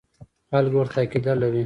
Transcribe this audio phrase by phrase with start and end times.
[0.49, 1.59] خلک ورته عقیده لري.